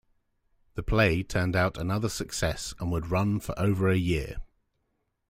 [0.73, 4.37] The play turned out another success and would run for over a year.